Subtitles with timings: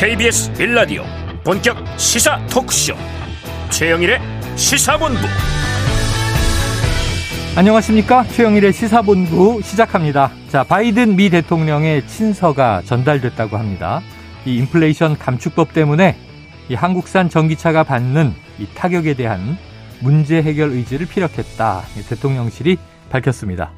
[0.00, 1.02] KBS 빌라디오
[1.42, 2.94] 본격 시사 토크쇼.
[3.70, 4.20] 최영일의
[4.54, 5.18] 시사본부.
[7.56, 8.22] 안녕하십니까?
[8.22, 10.30] 최영일의 시사본부 시작합니다.
[10.50, 14.00] 자 바이든 미 대통령의 친서가 전달됐다고 합니다.
[14.46, 16.16] 이 인플레이션 감축법 때문에
[16.68, 19.58] 이 한국산 전기차가 받는 이 타격에 대한
[19.98, 21.82] 문제 해결 의지를 피력했다.
[22.08, 22.78] 대통령실이
[23.10, 23.72] 밝혔습니다.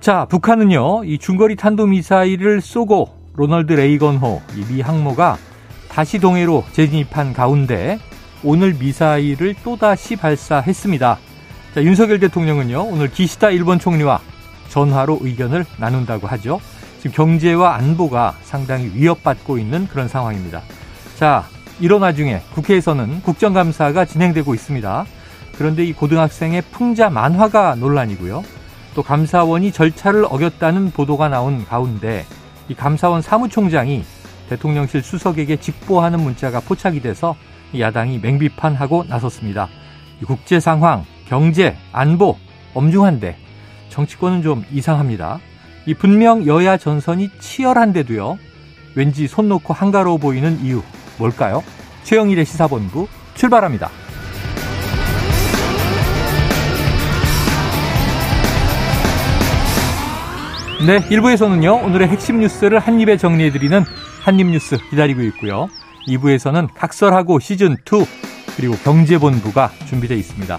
[0.00, 5.38] 자 북한은요 이 중거리 탄도미사일을 쏘고 로널드 레이건호 미 항모가
[5.92, 7.98] 다시 동해로 재진입한 가운데
[8.42, 11.18] 오늘 미사일을 또다시 발사했습니다.
[11.74, 14.20] 자, 윤석열 대통령은요, 오늘 기시다 일본 총리와
[14.70, 16.60] 전화로 의견을 나눈다고 하죠.
[16.98, 20.62] 지금 경제와 안보가 상당히 위협받고 있는 그런 상황입니다.
[21.18, 21.44] 자,
[21.78, 25.04] 이런 와중에 국회에서는 국정감사가 진행되고 있습니다.
[25.58, 28.42] 그런데 이 고등학생의 풍자 만화가 논란이고요.
[28.94, 32.24] 또 감사원이 절차를 어겼다는 보도가 나온 가운데
[32.68, 34.04] 이 감사원 사무총장이
[34.48, 37.36] 대통령실 수석에게 직보하는 문자가 포착이 돼서
[37.78, 39.68] 야당이 맹비판하고 나섰습니다.
[40.26, 42.36] 국제 상황, 경제, 안보
[42.74, 43.36] 엄중한데
[43.88, 45.40] 정치권은 좀 이상합니다.
[45.86, 48.38] 이 분명 여야 전선이 치열한데도요.
[48.94, 50.82] 왠지 손 놓고 한가로워 보이는 이유
[51.18, 51.62] 뭘까요?
[52.04, 53.90] 최영일의 시사본부 출발합니다.
[60.86, 63.84] 네, 1부에서는요, 오늘의 핵심 뉴스를 한입에 정리해드리는
[64.22, 65.68] 한입뉴스 기다리고 있고요.
[66.06, 68.06] 2부에서는 각설하고 시즌2,
[68.56, 70.58] 그리고 경제본부가 준비되어 있습니다.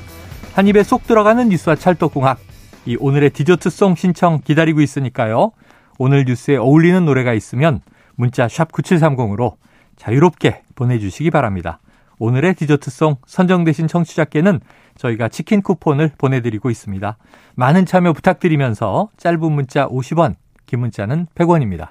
[0.53, 2.39] 한 입에 쏙 들어가는 뉴스와 찰떡궁합,
[2.85, 5.51] 이 오늘의 디저트송 신청 기다리고 있으니까요.
[5.97, 7.79] 오늘 뉴스에 어울리는 노래가 있으면
[8.15, 9.55] 문자 샵 9730으로
[9.95, 11.79] 자유롭게 보내주시기 바랍니다.
[12.19, 14.59] 오늘의 디저트송 선정되신 청취자께는
[14.97, 17.17] 저희가 치킨 쿠폰을 보내드리고 있습니다.
[17.55, 21.89] 많은 참여 부탁드리면서 짧은 문자 50원, 긴 문자는 100원입니다.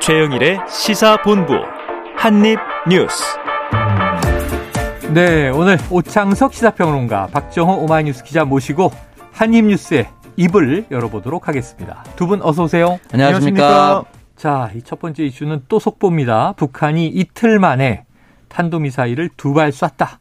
[0.00, 1.52] 최영일의 시사본부
[2.16, 3.22] 한입뉴스.
[5.12, 8.90] 네, 오늘 오창석 시사평론가 박정호 오마이뉴스 기자 모시고
[9.32, 12.02] 한입뉴스의 입을 열어보도록 하겠습니다.
[12.16, 12.98] 두 분 어서 오세요.
[13.12, 14.04] 안녕하십니까.
[14.36, 16.54] 자, 이 첫 번째 이슈는 또 속보입니다.
[16.56, 18.04] 북한이 이틀 만에
[18.48, 20.18] 탄도미사일을 두 발 쐈다.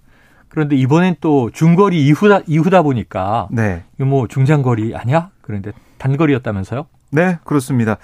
[0.50, 3.47] 그런데 이번엔 또 중거리 이후다, 이후다 보니까.
[3.51, 3.84] 네.
[3.97, 5.29] 이거 뭐 중장거리 아니야?
[5.41, 6.88] 그런데 단거리였다면서요?
[7.11, 7.97] 네, 그렇습니다.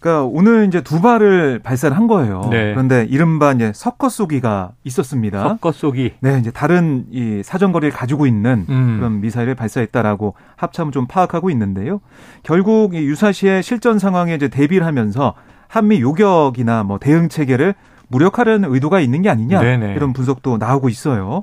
[0.00, 2.42] 그러니까 오늘 이제 두 발을 발사를 한 거예요.
[2.50, 2.72] 네.
[2.72, 5.42] 그런데 이른바 이제 섞어 쏘기가 있었습니다.
[5.42, 6.12] 섞어 쏘기.
[6.20, 8.96] 네, 이제 다른 이 사정거리를 가지고 있는 음.
[8.98, 12.00] 그런 미사일을 발사했다라고 합참을 좀 파악하고 있는데요.
[12.42, 15.34] 결국 이 유사시의 실전 상황에 이제 대비를 하면서
[15.68, 17.74] 한미 요격이나 뭐 대응 체계를
[18.08, 19.94] 무력화라는 의도가 있는 게 아니냐 네네.
[19.94, 21.42] 이런 분석도 나오고 있어요.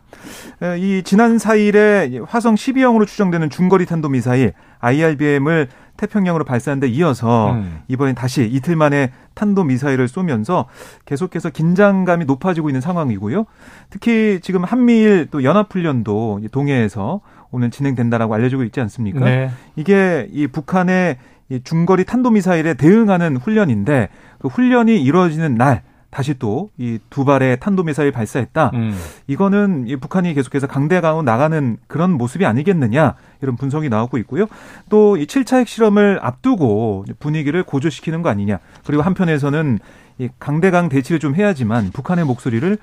[0.80, 5.68] 이 지난 4일에 화성 12형으로 추정되는 중거리 탄도 미사일 IRBM을
[5.98, 7.80] 태평양으로 발사한 데 이어서 음.
[7.88, 10.66] 이번엔 다시 이틀 만에 탄도 미사일을 쏘면서
[11.06, 13.46] 계속해서 긴장감이 높아지고 있는 상황이고요.
[13.90, 17.22] 특히 지금 한미일 또 연합훈련도 동해에서
[17.52, 19.24] 오늘 진행된다라고 알려지고 있지 않습니까?
[19.26, 19.52] 네.
[19.76, 21.18] 이게 이 북한의
[21.50, 28.12] 이 중거리 탄도미사일에 대응하는 훈련인데 그 훈련이 이루어지는 날 다시 또 이 두 발의 탄도미사일
[28.12, 28.72] 발사했다.
[28.76, 28.96] 음.
[29.28, 34.46] 이거는 이 북한이 계속해서 강대강으로 나가는 그런 모습이 아니겠느냐 이런 분석이 나오고 있고요.
[34.90, 38.60] 또 이 7차 핵실험을 앞두고 분위기를 고조시키는 거 아니냐.
[38.86, 39.80] 그리고 한편에서는
[40.20, 42.78] 이 강대강 대치를 좀 해야지만 북한의 목소리를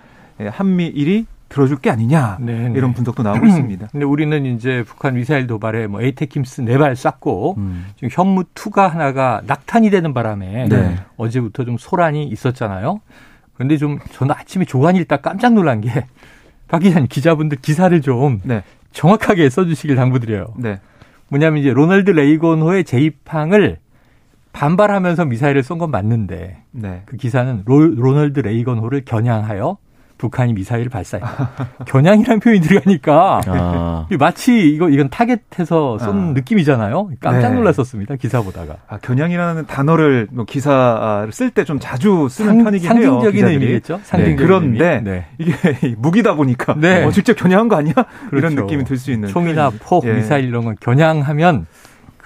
[0.51, 2.69] 한미일이 들어줄 게 아니냐 네네.
[2.71, 2.79] 네.
[2.79, 3.89] 이런 분석도 나오고 있습니다.
[3.93, 7.87] 근데 우리는 이제 북한 미사일 도발에 뭐 ATACMS 네 발 쐈고 음.
[7.97, 10.97] 지금 현무 two가 하나가 낙탄이 되는 바람에 네.
[11.19, 13.01] 어제부터 좀 소란이 있었잖아요.
[13.55, 15.91] 그런데 좀 저는 아침에 조간 읽다 깜짝 놀란 게
[16.69, 18.63] 박 기자님 기자분들 기사를 좀 네.
[18.93, 20.55] 정확하게 써주시길 당부드려요.
[20.57, 20.81] 네.
[21.29, 23.79] 뭐냐면 이제 로널드 레이건호의 재입항을
[24.53, 27.03] 반발하면서 미사일을 쏜 건 맞는데 네.
[27.07, 29.77] 그 기사는 로, 로널드 레이건호를 겨냥하여
[30.21, 31.51] 북한이 미사일을 발사했다.
[31.87, 34.07] 겨냥이라는 표현이 들어가니까 아.
[34.19, 36.33] 마치 이거 이건 타겟해서 쏜 아.
[36.35, 37.11] 느낌이잖아요.
[37.21, 37.55] 깜짝 네.
[37.57, 38.17] 놀랐었습니다.
[38.17, 38.77] 기사 보다가.
[38.87, 43.53] 아, 겨냥이라는 단어를 뭐 기사를 쓸때 좀 자주 쓰는 상, 편이긴 상징적인 해요.
[43.55, 43.97] 의미겠죠.
[43.97, 44.03] 네.
[44.05, 44.47] 상징적인 네.
[44.47, 45.27] 그런데 네.
[45.39, 45.55] 이게
[45.97, 47.03] 무기다 보니까 네.
[47.05, 47.95] 어, 직접 겨냥한 거 아니야?
[48.29, 48.37] 그렇죠.
[48.37, 49.29] 이런 느낌이 들 수 있는.
[49.31, 50.13] 총이나 포, 예.
[50.13, 51.67] 미사일 이런 건 겨냥하면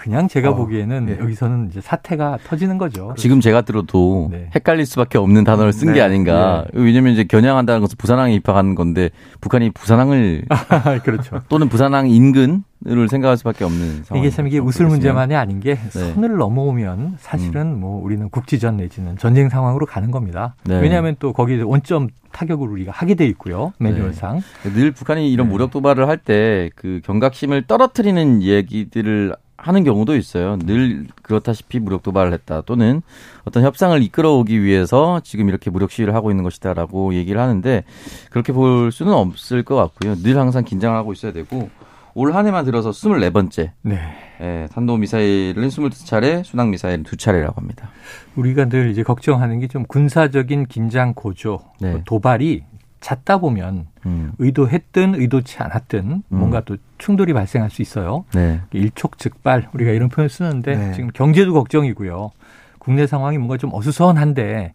[0.04, 1.18] 그냥 제가 어, 보기에는 네.
[1.18, 3.14] 여기서는 이제 사태가 터지는 거죠.
[3.16, 4.50] 지금 제가 들어도 네.
[4.54, 6.00] 헷갈릴 수밖에 없는 단어를 쓴게 네.
[6.02, 6.66] 아닌가.
[6.74, 6.82] 네.
[6.82, 9.08] 왜냐면 이제 겨냥한다는 것은 부산항에 입학하는 건데
[9.40, 10.44] 북한이 부산항을
[11.04, 11.40] 그렇죠.
[11.48, 14.22] 또는 부산항 인근 을 생각할 수밖에 없는 상황.
[14.22, 15.88] 이게 참 이게 웃을 문제만이 아닌 게 네.
[16.12, 17.80] 선을 넘어오면 사실은 음.
[17.80, 20.54] 뭐 우리는 국지전 내지는 전쟁 상황으로 가는 겁니다.
[20.64, 20.80] 네.
[20.82, 24.42] 왜냐하면 또 거기 원점 타격을 우리가 하게 돼 있고요 매뉴얼상.
[24.64, 24.72] 네.
[24.74, 29.34] 늘 북한이 이런 무력 도발을 할 때 그 경각심을 떨어뜨리는 얘기들을
[29.66, 30.58] 하는 경우도 있어요.
[30.58, 33.00] 늘 그렇다시피 무력 도발을 했다 또는
[33.44, 37.84] 어떤 협상을 이끌어오기 위해서 지금 이렇게 무력 시위를 하고 있는 것이다라고 얘기를 하는데
[38.30, 40.16] 그렇게 볼 수는 없을 것 같고요.
[40.16, 41.70] 늘 항상 긴장을 하고 있어야 되고
[42.16, 43.70] 올 한 해만 들어서 24번째.
[43.82, 43.98] 네.
[44.40, 47.90] 예, 탄도 미사일은 22차례, 순항 미사일은 2차례라고 합니다.
[48.36, 52.02] 우리가 늘 이제 걱정하는 게 좀 군사적인 긴장 고조, 네.
[52.04, 52.62] 도발이
[53.04, 54.32] 잦다 보면 음.
[54.38, 56.22] 의도했든 의도치 않았든 음.
[56.30, 58.24] 뭔가 또 충돌이 발생할 수 있어요.
[58.34, 58.62] 네.
[58.72, 60.92] 일촉즉발 우리가 이런 표현 을 쓰는데 네.
[60.94, 62.30] 지금 경제도 걱정이고요.
[62.78, 64.72] 국내 상황이 뭔가 좀 어수선한데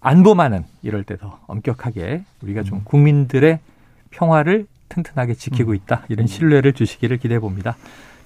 [0.00, 2.84] 안보만은 이럴 때 더 엄격하게 우리가 좀 음.
[2.84, 3.58] 국민들의
[4.10, 5.74] 평화를 튼튼하게 지키고 음.
[5.74, 7.76] 있다 이런 신뢰를 주시기를 기대해 봅니다.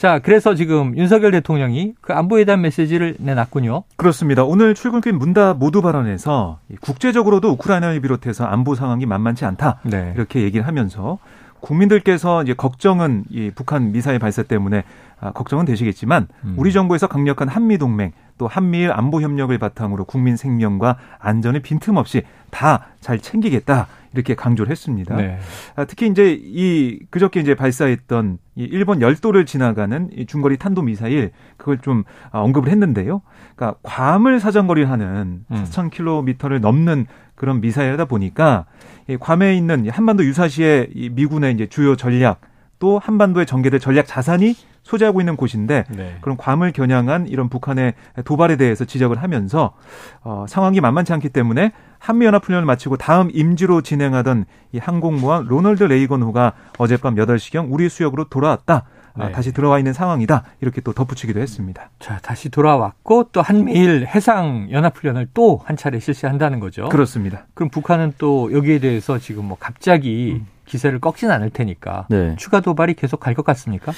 [0.00, 3.82] 자, 그래서 지금 윤석열 대통령이 그 안보에 대한 메시지를 내놨군요.
[3.97, 4.44] 그렇습니다.
[4.44, 9.81] 오늘 출근길 문답 모두 발언에서 국제적으로도 우크라이나를 비롯해서 안보 상황이 만만치 않다.
[9.82, 10.14] 네.
[10.17, 11.19] 이렇게 얘기를 하면서
[11.61, 14.85] 국민들께서 이제 걱정은 이 북한 미사일 발사 때문에 아,
[15.34, 16.55] 걱정은 되시겠지만 음.
[16.56, 22.90] 우리 정부에서 강력한 한미 동맹 또 한미일 안보 협력을 바탕으로 국민 생명과 안전을 빈틈없이 다
[23.00, 23.87] 잘 챙기겠다.
[24.12, 25.17] 이렇게 강조를 했습니다.
[25.17, 25.38] 네.
[25.76, 31.31] 아, 특히 이제 이 그저께 이제 발사했던 이 일본 열도를 지나가는 이 중거리 탄도 미사일
[31.56, 32.02] 그걸 좀
[32.32, 33.23] 아, 언급을 했는데요.
[33.55, 35.64] 그러니까 괌을 사정거리를 하는 음.
[35.64, 37.06] 4,000km를 넘는
[37.37, 38.66] 그런 미사일이다 보니까
[39.08, 42.40] 이 괌에 있는 한반도 유사시의 이 미군의 이제 주요 전략
[42.80, 46.16] 또 한반도에 전개될 전략 자산이 소재하고 있는 곳인데 네.
[46.22, 47.94] 그런 괌을 겨냥한 이런 북한의
[48.24, 49.74] 도발에 대해서 지적을 하면서
[50.22, 56.54] 어, 상황이 만만치 않기 때문에 한미연합 훈련을 마치고 다음 임지로 진행하던 이 항공모함 로널드 레이건호가
[56.78, 58.86] 어젯밤 8시경 우리 수역으로 돌아왔다.
[59.14, 59.32] 아, 네.
[59.32, 60.44] 다시 들어와 있는 상황이다.
[60.60, 61.90] 이렇게 또 덧붙이기도 했습니다.
[61.98, 66.88] 자, 다시 돌아왔고 또 한미일 해상 연합 훈련을 또 한 차례 실시한다는 거죠.
[66.88, 67.44] 그렇습니다.
[67.52, 70.46] 그럼 북한은 또 여기에 대해서 지금 뭐 갑자기 음.
[70.70, 72.37] 기세를 꺾진 않을 테니까 네.
[72.38, 73.93] 추가 도발이 계속 갈 것 같습니까?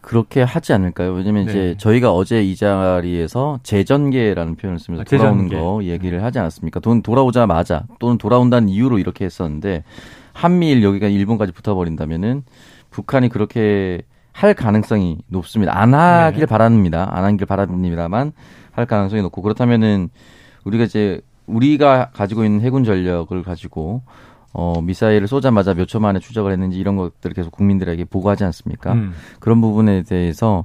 [0.00, 1.12] 그렇게 하지 않을까요?
[1.12, 1.50] 왜냐면 네.
[1.50, 6.80] 이제 저희가 어제 이 자리에서 재전개라는 표현을 쓰면서 아, 돌아오는 거 얘기를 하지 않았습니까?
[6.80, 9.84] 돈 돌아오자마자 또는 돌아온다는 이유로 이렇게 했었는데
[10.32, 12.44] 한미일 여기가 일본까지 붙어버린다면은
[12.90, 14.02] 북한이 그렇게
[14.32, 15.78] 할 가능성이 높습니다.
[15.78, 16.46] 안 하길 네.
[16.46, 17.08] 바랍니다.
[17.10, 18.32] 안 하길 바랍니다만
[18.70, 20.08] 할 가능성이 높고 그렇다면은
[20.64, 24.02] 우리가 이제 우리가 가지고 있는 해군 전력을 가지고
[24.60, 28.92] 어, 미사일을 쏘자마자 몇 초 만에 추적을 했는지 이런 것들을 계속 국민들에게 보고하지 않습니까?
[28.94, 29.12] 음.
[29.38, 30.64] 그런 부분에 대해서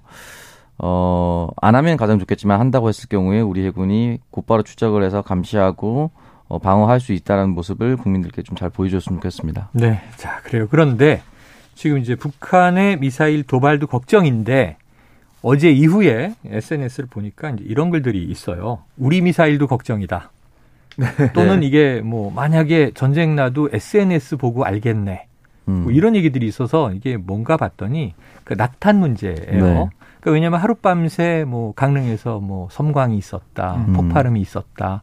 [0.80, 6.12] 어, 안 하면 가장 좋겠지만 한다고 했을 경우에 우리 해군이 곧바로 추적을 해서 감시하고
[6.48, 9.70] 어, 방어할 수 있다는 모습을 국민들께 좀 잘 보여줬으면 좋겠습니다.
[9.74, 10.02] 네.
[10.18, 10.68] 자, 그래요.
[10.70, 11.22] 그런데
[11.76, 14.78] 지금 이제 북한의 미사일 도발도 걱정인데
[15.42, 18.80] 어제 이후에 SNS를 보니까 이제 이런 글들이 있어요.
[18.98, 20.32] 우리 미사일도 걱정이다.
[20.98, 21.32] 네.
[21.34, 21.68] 또는 네.
[21.68, 25.28] 이게 뭐 만약에 전쟁 나도 SNS 보고 알겠네.
[25.66, 25.84] 뭐 음.
[25.84, 28.14] 뭐 이런 얘기들이 있어서 이게 뭔가 봤더니
[28.44, 29.64] 그 낙탄 문제예요.
[29.64, 29.90] 네.
[30.20, 33.94] 그러니까 왜냐하면 하룻밤새 뭐 강릉에서 뭐 섬광이 있었다, 음.
[33.94, 35.02] 폭발음이 있었다.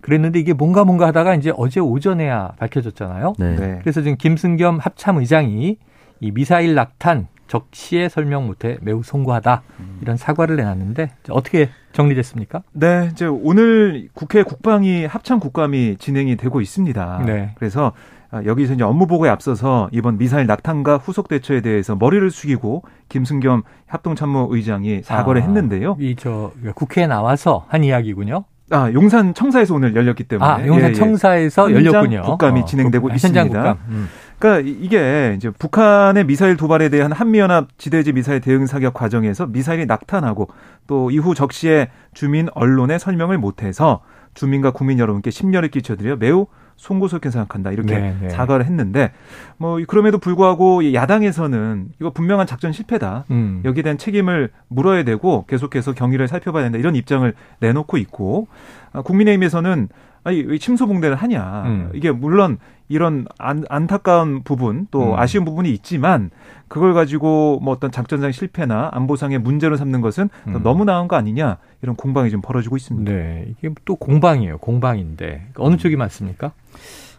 [0.00, 3.34] 그랬는데 이게 뭔가 뭔가 하다가 이제 어제 오전에야 밝혀졌잖아요.
[3.38, 3.56] 네.
[3.56, 3.78] 네.
[3.80, 5.76] 그래서 지금 김승겸 합참 의장이
[6.20, 9.62] 이 미사일 낙탄 적시에 설명 못해 매우 송구하다
[10.02, 12.62] 이런 사과를 내놨는데 어떻게 정리됐습니까?
[12.72, 17.22] 네, 이제 오늘 국회 국방위 합참 국감이 진행이 되고 있습니다.
[17.26, 17.50] 네.
[17.56, 17.92] 그래서
[18.30, 23.64] 아, 여기서 이제 업무 보고에 앞서서 이번 미사일 낙탄과 후속 대처에 대해서 머리를 숙이고 김승겸
[23.88, 25.96] 합동참모의장이 사과를 아, 했는데요.
[25.98, 28.44] 이 저 국회에 나와서 한 이야기군요.
[28.70, 30.48] 아, 용산 청사에서 오늘 열렸기 때문에.
[30.48, 30.94] 아, 용산 예, 예.
[30.94, 32.22] 청사에서 열렸군요.
[32.22, 33.42] 국감이 어, 진행되고 어, 있습니다.
[33.44, 33.78] 국감.
[33.88, 34.08] 음.
[34.40, 40.48] 그러니까 이게 이제 북한의 미사일 도발에 대한 한미연합 지대지 미사일 대응 사격 과정에서 미사일이 낙탄하고
[40.86, 44.00] 또 이후 적시에 주민 언론에 설명을 못해서
[44.32, 48.28] 주민과 국민 여러분께 심려를 끼쳐드려 매우 송구스럽게 생각한다 이렇게 네, 네.
[48.30, 49.12] 사과를 했는데
[49.58, 53.60] 뭐 그럼에도 불구하고 야당에서는 이거 분명한 작전 실패다 음.
[53.66, 58.48] 여기에 대한 책임을 물어야 되고 계속해서 경위를 살펴봐야 된다 이런 입장을 내놓고 있고
[58.94, 59.88] 아, 국민의힘에서는
[60.24, 61.90] 아니 왜 침소봉대를 하냐 음.
[61.94, 62.58] 이게 물론
[62.88, 65.18] 이런 안, 안타까운 부분 또 음.
[65.18, 66.30] 아쉬운 부분이 있지만
[66.68, 70.60] 그걸 가지고 뭐 어떤 작전상 실패나 안보상의 문제로 삼는 것은 음.
[70.62, 73.10] 너무 나은 거 아니냐 이런 공방이 좀 벌어지고 있습니다.
[73.10, 74.58] 네, 이게 또 공방이에요.
[74.58, 76.52] 공방인데 어느 쪽이 맞습니까?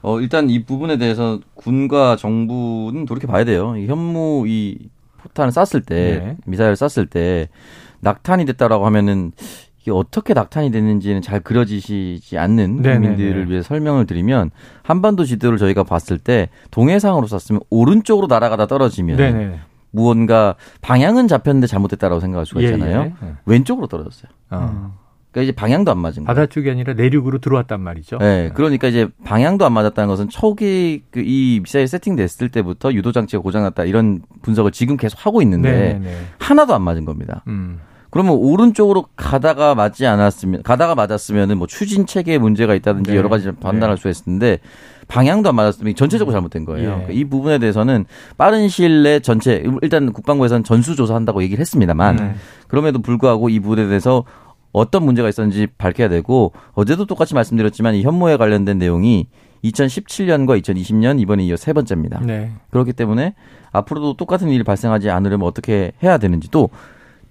[0.03, 3.75] 어 일단 이 부분에 대해서 군과 정부는 그렇게 봐야 돼요.
[3.77, 4.89] 이 현무 이
[5.19, 6.37] 포탄을 쐈을 때 네.
[6.45, 7.49] 미사일을 쐈을 때
[8.01, 9.31] 낙탄이 됐다라고 하면은
[9.81, 12.99] 이게 어떻게 낙탄이 됐는지는 잘 그려지시지 않는 네네네.
[13.09, 14.51] 국민들을 위해 설명을 드리면
[14.83, 19.59] 한반도 지도를 저희가 봤을 때 동해상으로 쐈으면 오른쪽으로 날아가다 떨어지면 네네.
[19.89, 23.11] 무언가 방향은 잡혔는데 잘못됐다라고 생각할 수가 예, 있잖아요.
[23.23, 23.33] 예, 예.
[23.45, 24.31] 왼쪽으로 떨어졌어요.
[24.51, 24.93] 어.
[25.31, 26.27] 그러니까 이제 방향도 안 맞은 거예요.
[26.27, 28.17] 바다 쪽이 아니라 내륙으로 들어왔단 말이죠.
[28.19, 33.41] 네, 그러니까 이제 방향도 안 맞았다는 것은 초기 그 이 미사일 세팅됐을 때부터 유도 장치가
[33.41, 36.17] 고장났다 이런 분석을 지금 계속 하고 있는데 네네.
[36.39, 37.43] 하나도 안 맞은 겁니다.
[37.47, 37.79] 음.
[38.11, 43.17] 그러면 오른쪽으로 가다가 맞지 않았으면 가다가 맞았으면은 뭐 추진 체계에 문제가 있다든지 네.
[43.17, 44.01] 여러 가지 판단할 네.
[44.01, 44.59] 수 있었는데
[45.07, 46.83] 방향도 안 맞았으면 전체적으로 잘못된 거예요.
[46.83, 46.93] 예.
[46.93, 48.05] 그러니까 이 부분에 대해서는
[48.37, 52.35] 빠른 시일 내에 전체 일단 국방부에서는 전수 조사한다고 얘기를 했습니다만 네.
[52.67, 54.25] 그럼에도 불구하고 이 부분에 대해서
[54.73, 59.27] 어떤 문제가 있었는지 밝혀야 되고 어제도 똑같이 말씀드렸지만 이 현모에 관련된 내용이
[59.63, 62.21] 2017년과 2020년 이번에 이어 세 번째입니다.
[62.25, 62.51] 네.
[62.71, 63.35] 그렇기 때문에
[63.71, 66.69] 앞으로도 똑같은 일이 발생하지 않으려면 어떻게 해야 되는지 또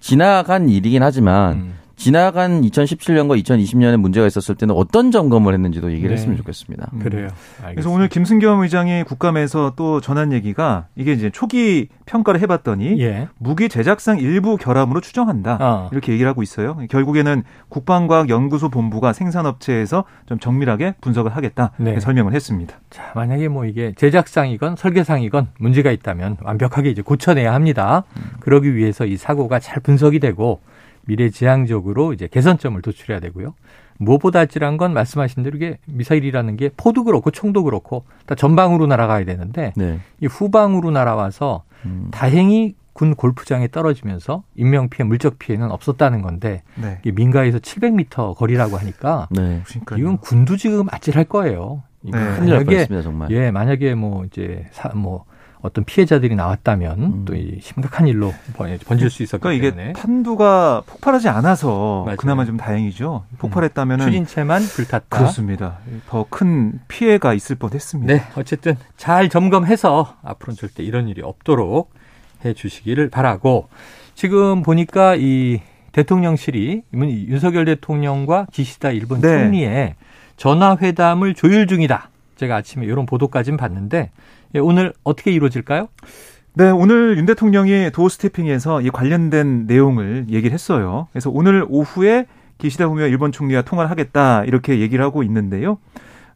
[0.01, 1.73] 지나간 일이긴 하지만 음.
[2.01, 6.15] 지나간 2017년과 2020년에 문제가 있었을 때는 어떤 점검을 했는지도 얘기를 네.
[6.15, 6.89] 했으면 좋겠습니다.
[6.93, 6.99] 음.
[6.99, 7.25] 그래요.
[7.25, 7.71] 알겠습니다.
[7.73, 13.27] 그래서 오늘 김승겸 의장이 국감에서 또 전한 얘기가 이게 이제 초기 평가를 해봤더니 예.
[13.37, 15.89] 무기 제작상 일부 결함으로 추정한다 어.
[15.91, 16.75] 이렇게 얘기를 하고 있어요.
[16.89, 21.99] 결국에는 국방과학연구소 본부가 생산업체에서 좀 정밀하게 분석을 하겠다 네.
[21.99, 22.79] 설명을 했습니다.
[22.89, 28.05] 자 만약에 뭐 이게 제작상이건 설계상이건 문제가 있다면 완벽하게 이제 고쳐내야 합니다.
[28.17, 28.23] 음.
[28.39, 30.61] 그러기 위해서 이 사고가 잘 분석이 되고
[31.05, 33.53] 미래지향적으로 이제 개선점을 도출해야 되고요.
[33.97, 39.25] 무엇보다 아찔한 건 말씀하신 대로 이게 미사일이라는 게 포도 그렇고 총도 그렇고 다 전방으로 날아가야
[39.25, 39.99] 되는데 네.
[40.19, 42.07] 이 후방으로 날아와서 음.
[42.11, 46.99] 다행히 군 골프장에 떨어지면서 인명 피해, 물적 피해는 없었다는 건데 네.
[47.05, 49.61] 이 민가에서 700m 거리라고 하니까 네.
[49.97, 51.83] 이건 군도 지금 아찔할 거예요.
[52.01, 52.11] 네.
[52.11, 53.29] 큰일 날 뻔했습니다 정말.
[53.31, 55.25] 예, 만약에 뭐 이제 사, 뭐
[55.61, 57.25] 어떤 피해자들이 나왔다면 음.
[57.25, 58.33] 또이 심각한 일로
[58.85, 62.17] 번질 수 있었기 그러니까 때문에 이게 탄두가 폭발하지 않아서 맞아요.
[62.17, 63.25] 그나마 좀 다행이죠.
[63.37, 64.05] 폭발했다면 음.
[64.05, 65.17] 추진체만 불탔다.
[65.17, 65.77] 그렇습니다.
[66.09, 68.13] 더 큰 피해가 있을 뻔했습니다.
[68.13, 71.93] 네, 어쨌든 잘 점검해서 앞으로는 절대 이런 일이 없도록
[72.45, 73.67] 해 주시기를 바라고
[74.15, 75.59] 지금 보니까 이
[75.91, 79.27] 대통령실이 윤석열 대통령과 기시다 일본 네.
[79.27, 79.95] 총리의
[80.37, 82.09] 전화 회담을 조율 중이다.
[82.37, 84.09] 제가 아침에 이런 보도까지는 봤는데
[84.55, 85.87] 예, 오늘 어떻게 이루어질까요?
[86.53, 91.07] 네, 오늘 윤 대통령이 도어 스태핑에서 이 관련된 내용을 얘기를 했어요.
[91.11, 92.25] 그래서 오늘 오후에
[92.57, 95.77] 기시다 후미오 일본 총리와 통화를 하겠다 이렇게 얘기를 하고 있는데요.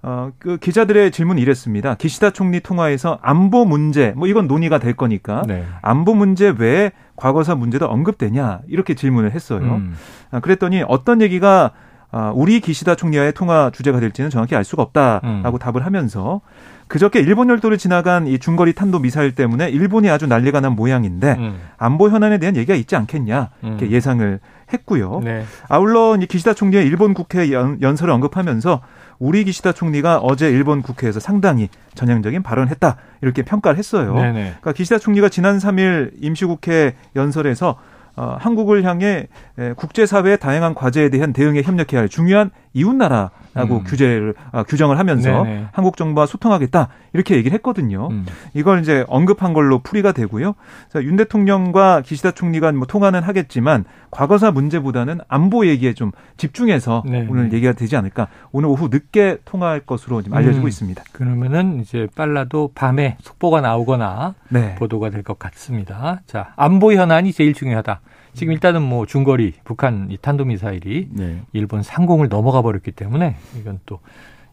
[0.01, 1.95] 어, 그 기자들의 질문이 이랬습니다.
[1.95, 5.65] 기시다 총리 통화에서 안보 문제, 뭐 이건 논의가 될 거니까 네.
[5.81, 9.61] 안보 문제 외에 과거사 문제도 언급되냐 이렇게 질문을 했어요.
[9.61, 9.95] 음.
[10.31, 11.84] 아, 그랬더니 어떤 얘기가 아,
[12.33, 15.59] 우리 기시다 총리와의 통화 주제가 될지는 정확히 알 수가 없다라고 음.
[15.59, 16.41] 답을 하면서
[16.87, 21.59] 그저께 일본 열도를 지나간 이 중거리 탄도 미사일 때문에 일본이 아주 난리가 난 모양인데 음.
[21.77, 23.91] 안보 현안에 대한 얘기가 있지 않겠냐 이렇게 음.
[23.91, 24.39] 예상을
[24.71, 25.21] 했고요.
[25.23, 25.45] 네.
[25.67, 28.81] 아울러 이 기시다 총리의 일본 국회 연, 연설을 언급하면서
[29.19, 34.13] 우리 기시다 총리가 어제 일본 국회에서 상당히 전향적인 발언했다 이렇게 평가를 했어요.
[34.13, 34.33] 네네.
[34.33, 37.77] 그러니까 기시다 총리가 지난 3일 임시국회 연설에서 어,
[38.15, 39.27] 한국을 향해
[39.75, 43.83] 국제사회의 다양한 과제에 대한 대응에 협력해야 할 중요한 이웃나라 라고 음.
[43.85, 45.67] 규제를 아, 규정을 하면서 네네.
[45.71, 48.09] 한국 정부와 소통하겠다 이렇게 얘기를 했거든요.
[48.11, 48.25] 음.
[48.53, 50.55] 이걸 이제 언급한 걸로 풀이가 되고요.
[50.91, 57.27] 자, 윤 대통령과 기시다 총리가 뭐 통화는 하겠지만 과거사 문제보다는 안보 얘기에 좀 집중해서 네네.
[57.29, 58.27] 오늘 얘기가 되지 않을까.
[58.51, 60.67] 오늘 오후 늦게 통화할 것으로 지금 알려지고 음.
[60.67, 61.01] 있습니다.
[61.13, 64.75] 그러면은 이제 빨라도 밤에 속보가 나오거나 네.
[64.75, 66.21] 보도가 될 것 같습니다.
[66.27, 68.01] 자, 안보 현안이 제일 중요하다.
[68.35, 71.41] 지금 일단은 뭐 중거리 북한 이 탄도미사일이 네.
[71.53, 73.99] 일본 상공을 넘어가 버렸기 때문에 이건 또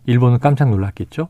[0.06, 1.28] 일본은 깜짝 놀랐겠죠.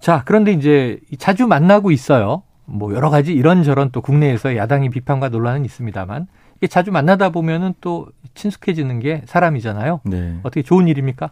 [0.00, 2.42] 자, 그런데 이제 자주 만나고 있어요.
[2.66, 6.26] 뭐 여러 가지 이런저런 또 국내에서 야당의 비판과 논란은 있습니다만
[6.56, 10.00] 이게 자주 만나다 보면은 또 친숙해지는 게 사람이잖아요.
[10.04, 10.38] 네.
[10.42, 11.30] 어떻게 좋은 일입니까?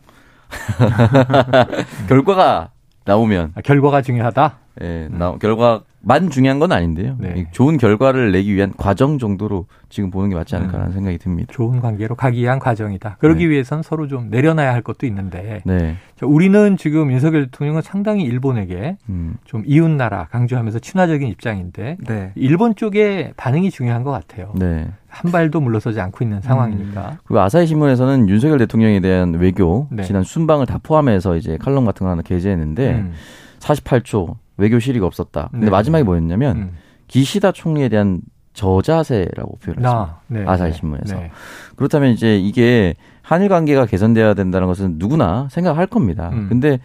[2.09, 2.71] 결과가
[3.05, 4.59] 나오면 아, 결과가 중요하다.
[4.83, 7.17] 예, 나, 결과 만 중요한 건 아닌데요.
[7.19, 7.47] 네.
[7.53, 10.93] 좋은 결과를 내기 위한 과정 정도로 지금 보는 게 맞지 않을까라는 음.
[10.93, 11.53] 생각이 듭니다.
[11.53, 13.17] 좋은 관계로 가기 위한 과정이다.
[13.21, 13.51] 그러기 네.
[13.53, 15.97] 위해선 서로 좀 내려놔야 할 것도 있는데 네.
[16.21, 19.35] 우리는 지금 윤석열 대통령은 상당히 일본에게 음.
[19.45, 22.33] 좀 이웃 나라 강조하면서 친화적인 입장인데 네.
[22.35, 24.53] 일본 쪽의 반응이 중요한 것 같아요.
[24.57, 24.89] 네.
[25.09, 27.11] 한 발도 물러서지 않고 있는 상황이니까.
[27.11, 27.17] 음.
[27.25, 30.03] 그리고 아사히 신문에서는 윤석열 대통령에 대한 외교 네.
[30.03, 33.13] 지난 순방을 다 포함해서 이제 칼럼 같은 거 하나 게재했는데 음.
[33.61, 35.49] 48초 외교 실의가 없었다.
[35.51, 35.71] 근데 네.
[35.71, 36.71] 마지막에 뭐였냐면 음.
[37.09, 38.21] 기시다 총리에 대한
[38.55, 39.91] 저자세라고 표현했습니다.
[39.91, 40.79] 아, 네, 아사히 네.
[40.79, 41.17] 신문에서.
[41.17, 41.31] 네.
[41.77, 46.31] 그렇다면 이제 이게 한일 관계가 개선돼야 된다는 것은 누구나 생각할 겁니다.
[46.33, 46.47] 음.
[46.49, 46.79] 근데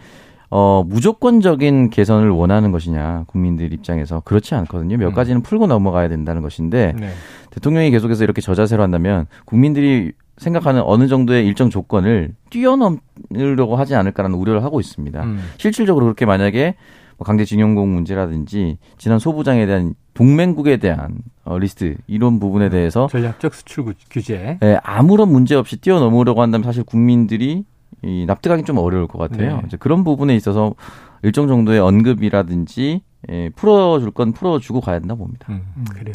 [0.50, 4.20] 어, 무조건적인 개선을 원하는 것이냐, 국민들 입장에서.
[4.20, 4.96] 그렇지 않거든요.
[4.96, 5.12] 몇 음.
[5.12, 7.10] 가지는 풀고 넘어가야 된다는 것인데, 네.
[7.50, 14.64] 대통령이 계속해서 이렇게 저자세로 한다면, 국민들이 생각하는 어느 정도의 일정 조건을 뛰어넘으려고 하지 않을까라는 우려를
[14.64, 15.22] 하고 있습니다.
[15.22, 15.40] 음.
[15.58, 16.76] 실질적으로 그렇게 만약에
[17.07, 23.54] 뭐 강제징용공 문제라든지 지난 소부장에 대한 동맹국에 대한 어, 리스트 이런 부분에 음, 대해서 전략적
[23.54, 27.64] 수출 규제 네, 아무런 문제 없이 뛰어넘으려고 한다면 사실 국민들이
[28.02, 29.56] 이 납득하기 좀 어려울 것 같아요.
[29.56, 29.62] 네.
[29.66, 30.74] 이제 그런 부분에 있어서
[31.22, 35.46] 일정 정도의 언급이라든지 예, 풀어줄 건 풀어주고 가야 된다 봅니다.
[35.50, 35.84] 음, 음.
[35.84, 36.14] 그래요.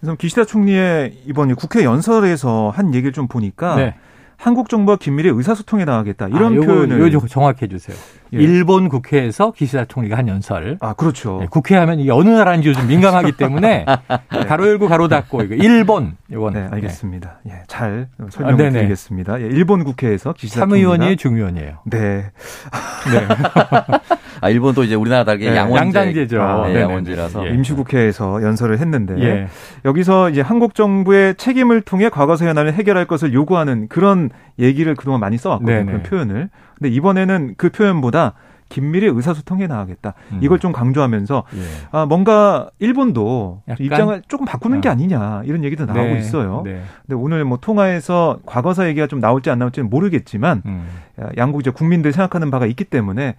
[0.00, 3.94] 그래서 기시다 총리의 이번 국회 연설에서 한 얘기를 좀 보니까 네.
[4.36, 7.96] 한국 정부와 긴밀히 의사소통에 나가겠다 이런 아, 요거, 표현을 요 정확해 주세요.
[8.34, 8.38] 예.
[8.38, 10.78] 일본 국회에서 기시다 총리가 한 연설.
[10.80, 11.38] 아 그렇죠.
[11.40, 13.84] 네, 국회 하면 이게 어느 나라인지 요즘 민감하기 때문에
[14.32, 14.44] 네.
[14.46, 16.54] 가로 열고 가로 닫고 이거 일본 이건.
[16.54, 17.40] 네 알겠습니다.
[17.44, 17.52] 네.
[17.52, 19.34] 예, 잘 설명드리겠습니다.
[19.34, 21.78] 아, 예, 일본 국회에서 기시다 참의원이 중의원이에요.
[21.84, 21.98] 네.
[21.98, 23.28] 네.
[24.40, 26.42] 아 일본 도 이제 우리나라 다르게 네, 양원제, 양당제죠.
[26.42, 27.50] 아, 네, 양원제라서 예.
[27.54, 29.46] 임시국회에서 연설을 했는데 예.
[29.84, 35.36] 여기서 이제 한국 정부의 책임을 통해 과거사 현안을 해결할 것을 요구하는 그런 얘기를 그동안 많이
[35.36, 35.86] 써왔거든요.
[35.86, 36.48] 그런 표현을.
[36.82, 38.34] 근데 이번에는 그 표현보다
[38.68, 40.14] 긴밀히 의사소통해 나가겠다.
[40.32, 40.40] 음.
[40.42, 41.60] 이걸 좀 강조하면서 예.
[41.90, 44.80] 아 뭔가 일본도 입장을 조금 바꾸는 아.
[44.80, 46.18] 게 아니냐 이런 얘기도 나오고 네.
[46.18, 46.62] 있어요.
[46.64, 46.82] 네.
[47.06, 50.88] 근데 오늘 뭐 통화에서 과거사 얘기가 좀 나올지 안 나올지는 모르겠지만 음.
[51.36, 53.36] 양국 이제 국민들 생각하는 바가 있기 때문에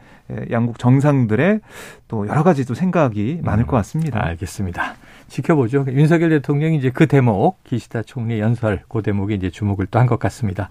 [0.51, 1.61] 양국 정상들의
[2.07, 3.43] 또 여러 가지 또 생각이 음.
[3.43, 4.23] 많을 것 같습니다.
[4.23, 4.93] 알겠습니다.
[5.29, 5.85] 지켜보죠.
[5.89, 10.19] 윤석열 대통령이 이제 그 대목 기시다 총리 연설 그 대목에 이제 주목을 또 한 것
[10.19, 10.69] 같습니다.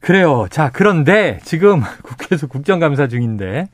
[0.00, 0.46] 그래요.
[0.50, 3.68] 자, 그런데 지금 국회에서 국정감사 중인데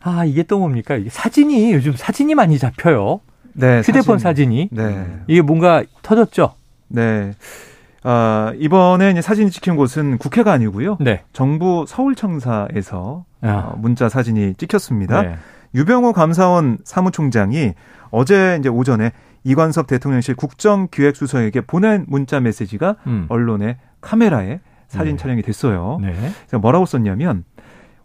[0.00, 0.96] 아, 이게 또 뭡니까?
[0.96, 3.20] 이게 사진이 요즘 사진이 많이 잡혀요.
[3.52, 3.80] 네.
[3.80, 4.52] 휴대폰 사진.
[4.52, 5.06] 이 네.
[5.26, 6.54] 이게 뭔가 터졌죠?
[6.88, 7.32] 네.
[8.02, 10.96] 아, 이번에 이제 사진이 찍힌 곳은 국회가 아니고요.
[11.00, 11.22] 네.
[11.32, 13.74] 정부 서울청사에서 아.
[13.76, 15.22] 문자 사진이 찍혔습니다.
[15.22, 15.36] 네.
[15.74, 17.74] 유병호 감사원 사무총장이
[18.10, 19.12] 어제 이제 오전에
[19.44, 23.26] 이관섭 대통령실 국정기획수석에게 보낸 문자 메시지가 음.
[23.28, 25.22] 언론의 카메라에 사진 네.
[25.22, 25.98] 촬영이 됐어요.
[26.02, 26.12] 네.
[26.12, 27.44] 그래서 뭐라고 썼냐면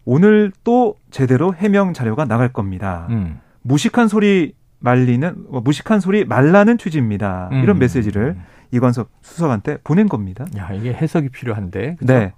[0.04, 3.08] 오늘 또 제대로 해명 자료가 나갈 겁니다.
[3.10, 3.40] 음.
[3.62, 7.48] 무식한 소리 말리는 뭐 무식한 소리 말라는 취지입니다.
[7.52, 7.62] 음.
[7.62, 8.36] 이런 메시지를
[8.70, 10.46] 이관섭 수석한테 보낸 겁니다.
[10.56, 11.96] 야 이게 해석이 필요한데.
[11.98, 12.12] 그쵸?
[12.12, 12.32] 네.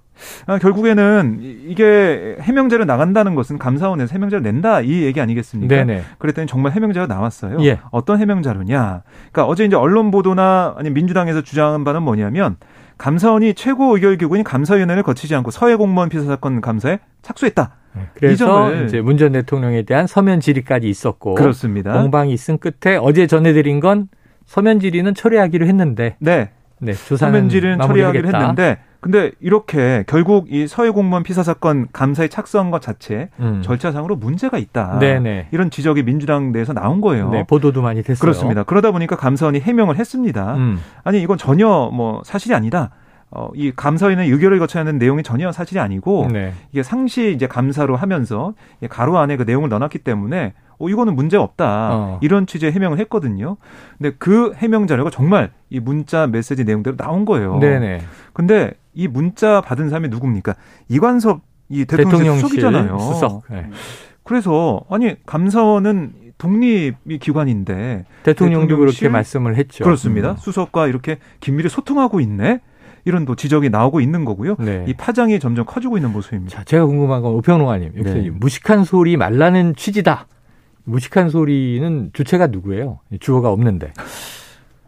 [0.47, 5.73] 아, 결국에는 이게 해명자료 나간다는 것은 감사원에서 해명자료 낸다 이 얘기 아니겠습니까?
[5.73, 6.03] 네네.
[6.17, 7.63] 그랬더니 정말 해명자가 나왔어요.
[7.63, 7.79] 예.
[7.91, 9.03] 어떤 해명자료냐?
[9.31, 12.57] 그러니까 어제 이제 언론 보도나 아니 민주당에서 주장한 바는 뭐냐면
[12.99, 17.71] 감사원이 최고 의결 기구인 감사위원회를 거치지 않고 서해 공무원 피사 사건 감사에 착수했다.
[17.95, 21.93] 네, 그래서 이제 문 전 대통령에 대한 서면 질의까지 있었고 그렇습니다.
[21.93, 24.09] 공방이 있은 끝에 어제 전해드린 건
[24.45, 26.51] 서면 질의는 처리하기로 했는데 네.
[26.79, 32.69] 네, 서면 질의는 처리하기로 했는데 근데 이렇게 결국 이 서해 공무원 피사 사건 감사에 착수한
[32.69, 33.61] 것 자체 음.
[33.63, 34.99] 절차상으로 문제가 있다.
[34.99, 35.47] 네네.
[35.51, 37.29] 이런 지적이 민주당 내에서 나온 거예요.
[37.29, 38.19] 네, 보도도 많이 됐어요.
[38.19, 38.63] 그렇습니다.
[38.63, 40.55] 그러다 보니까 감사원이 해명을 했습니다.
[40.55, 40.79] 음.
[41.03, 42.91] 아니 이건 전혀 뭐 사실이 아니다.
[43.31, 46.53] 어, 이 감사위는 의결을 거쳐야 하는 내용이 전혀 사실이 아니고 네.
[46.71, 48.53] 이게 상시 이제 감사로 하면서
[48.89, 51.89] 가로 안에 그 내용을 넣어놨기 때문에 어, 이거는 문제 없다.
[51.91, 52.19] 어.
[52.21, 53.57] 이런 취지의 해명을 했거든요.
[53.97, 57.59] 근데 그 해명 자료가 정말 이 문자 메시지 내용대로 나온 거예요.
[57.59, 58.01] 네네.
[58.33, 60.55] 근데 이 문자 받은 사람이 누굽니까?
[60.87, 62.97] 이관섭 이 대통령 수석이잖아요.
[62.97, 63.43] 수석.
[63.49, 63.69] 네.
[64.23, 69.83] 그래서 아니 감사원은 독립이 기관인데 대통령도 그렇게 말씀을 했죠.
[69.83, 70.31] 그렇습니다.
[70.31, 70.37] 음.
[70.37, 72.61] 수석과 이렇게 긴밀히 소통하고 있네.
[73.09, 74.55] 이런 또 지적이 나오고 있는 거고요.
[74.59, 74.85] 네.
[74.87, 76.57] 이 파장이 점점 커지고 있는 모습입니다.
[76.57, 78.29] 자, 제가 궁금한 건 오평롱아님 역시 네.
[78.29, 80.27] 무식한 소리 말라는 취지다.
[80.85, 82.99] 무식한 소리는 주체가 누구예요?
[83.19, 83.91] 주어가 없는데.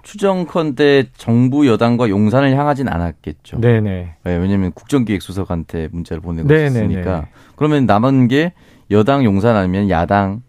[0.03, 3.59] 추정컨대 정부 여당과 용산을 향하진 않았겠죠.
[3.61, 4.15] 네네.
[4.23, 8.53] 네, 왜냐하면 국정기획수석한테 문자를 보내고있으니까 그러면 남은 게
[8.89, 10.41] 여당 용산 아니면 야당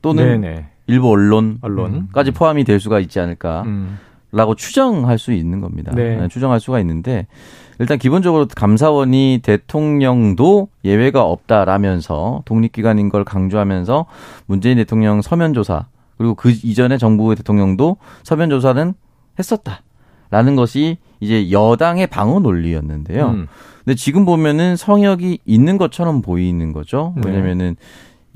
[0.00, 0.66] 또는 네네.
[0.86, 2.08] 일부 언론까지 언론.
[2.34, 3.62] 포함이 될 수가 있지 않을까.
[3.66, 3.98] 음.
[4.34, 5.92] 라고 추정할 수 있는 겁니다.
[5.94, 6.16] 네.
[6.16, 6.28] 네.
[6.28, 7.26] 추정할 수가 있는데
[7.78, 14.06] 일단 기본적으로 감사원이 대통령도 예외가 없다라면서 독립기관인 걸 강조하면서
[14.46, 15.86] 문재인 대통령 서면 조사
[16.18, 18.94] 그리고 그 이전에 정부 대통령도 서면 조사는
[19.38, 19.82] 했었다
[20.30, 23.26] 라는 것이 이제 여당의 방어 논리였는데요.
[23.28, 23.46] 음.
[23.84, 27.14] 근데 지금 보면은 성역이 있는 것처럼 보이는 거죠.
[27.16, 27.22] 네.
[27.30, 27.76] 왜냐면은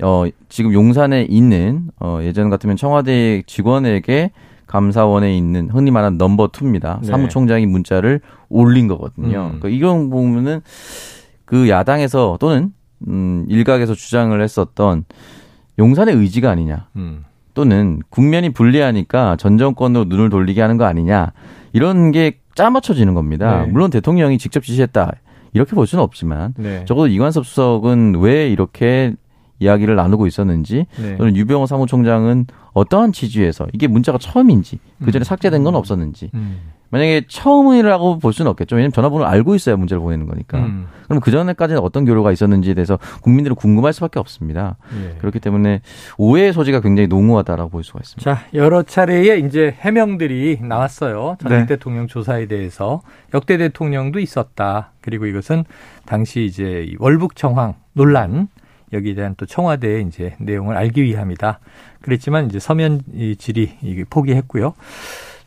[0.01, 4.31] 어 지금 용산에 있는 어 예전 같으면 청와대 직원에게
[4.69, 6.99] 감사원에 있는 흔히 말하는 넘버 투입니다.
[7.01, 7.07] 네.
[7.07, 9.51] 사무총장이 문자를 올린 거거든요.
[9.53, 9.59] 음.
[9.59, 10.61] 그러니까 이건 보면은
[11.43, 12.71] 그 야당에서 또는
[13.07, 15.05] 음 일각에서 주장을 했었던
[15.79, 16.87] 용산의 의지가 아니냐.
[16.97, 17.25] 음.
[17.55, 21.31] 또는 국면이 불리하니까 전 정권으로 눈을 돌리게 하는 거 아니냐.
[21.73, 23.63] 이런 게 짜맞춰지는 겁니다.
[23.63, 23.71] 네.
[23.71, 25.13] 물론 대통령이 직접 지시했다.
[25.53, 26.85] 이렇게 볼 수는 없지만 네.
[26.85, 29.15] 적어도 이관섭 수석은 왜 이렇게
[29.57, 31.17] 이야기를 나누고 있었는지 네.
[31.17, 32.45] 또는 유병호 사무총장은
[32.79, 35.23] 어떠한 취지에서 이게 문자가 처음인지 그 전에 음.
[35.23, 36.59] 삭제된 건 없었는지 음.
[36.91, 38.75] 만약에 처음이라고 볼 수는 없겠죠.
[38.75, 40.57] 왜냐하면 전화번호를 알고 있어야 문제를 보내는 거니까.
[40.57, 40.87] 음.
[41.05, 44.77] 그럼 그 전에까지는 어떤 교류가 있었는지에 대해서 국민들은 궁금할 수밖에 없습니다.
[44.95, 45.15] 예.
[45.19, 45.81] 그렇기 때문에
[46.17, 48.23] 오해의 소지가 굉장히 농후하다라고 볼 수가 있습니다.
[48.23, 51.37] 자, 여러 차례의 이제 해명들이 나왔어요.
[51.39, 51.65] 전직 네.
[51.67, 53.01] 대통령 조사에 대해서
[53.33, 54.91] 역대 대통령도 있었다.
[55.01, 55.65] 그리고 이것은
[56.05, 58.47] 당시 이제 월북 청황 논란
[58.93, 61.59] 여기에 대한 또 청와대의 이제 내용을 알기 위함이다.
[62.01, 63.01] 그랬지만 이제 서면
[63.37, 64.73] 질의 포기했고요.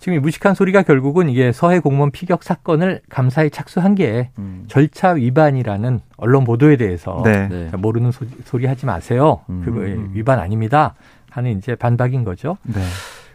[0.02, 4.64] 지금 이 무식한 소리가 결국은 이게 서해 공무원 피격 사건을 감사에 착수한 게 음.
[4.66, 7.46] 절차 위반이라는 언론 보도에 대해서 네.
[7.48, 7.70] 네.
[7.76, 9.42] 모르는 소, 소리 하지 마세요.
[9.48, 9.62] 음.
[9.64, 10.94] 그거 위반 아닙니다.
[11.30, 12.58] 하는 이제 반박인 거죠.
[12.64, 12.82] 네.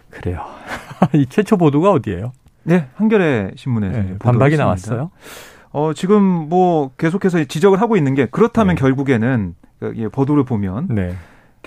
[0.10, 0.43] 그래요.
[1.15, 2.34] 이 최초 보도가 어디예요?
[2.63, 5.10] 네, 한겨레 신문에서 네, 반박이 나왔어요.
[5.71, 8.80] 어, 지금 뭐 계속해서 지적을 하고 있는 게 그렇다면 네.
[8.82, 11.15] 결국에는 그, 보도를 보면 네.